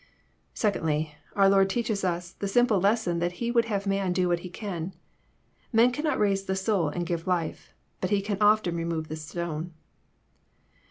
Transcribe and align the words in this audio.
—Secondly, 0.55 1.13
our 1.35 1.47
Lord 1.47 1.69
teaches 1.69 2.03
us 2.03 2.31
the 2.31 2.47
simple 2.47 2.79
lesson 2.79 3.19
that 3.19 3.33
He 3.33 3.51
would 3.51 3.65
have 3.65 3.85
man 3.85 4.13
do 4.13 4.27
what 4.27 4.39
he 4.39 4.49
can. 4.49 4.95
Man 5.71 5.91
cannot 5.91 6.17
raise 6.17 6.45
the 6.45 6.55
soul, 6.55 6.89
and 6.89 7.05
give 7.05 7.27
life, 7.27 7.71
but 7.99 8.09
he 8.09 8.19
can 8.19 8.39
often 8.41 8.75
remove 8.75 9.09
the 9.09 9.15
stone. 9.15 9.75